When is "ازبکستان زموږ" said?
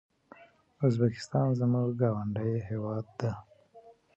0.85-1.87